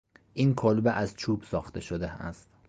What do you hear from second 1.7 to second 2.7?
شده است.